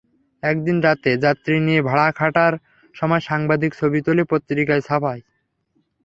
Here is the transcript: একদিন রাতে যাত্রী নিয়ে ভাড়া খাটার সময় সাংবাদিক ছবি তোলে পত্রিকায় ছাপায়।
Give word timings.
একদিন 0.43 0.77
রাতে 0.81 1.11
যাত্রী 1.17 1.55
নিয়ে 1.59 1.81
ভাড়া 1.81 2.07
খাটার 2.11 2.53
সময় 2.95 3.23
সাংবাদিক 3.29 3.71
ছবি 3.79 3.99
তোলে 4.05 4.23
পত্রিকায় 4.31 4.83
ছাপায়। 4.87 5.21